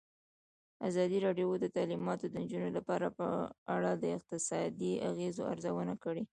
[0.87, 3.27] ازادي راډیو د تعلیمات د نجونو لپاره په
[3.75, 6.23] اړه د اقتصادي اغېزو ارزونه کړې.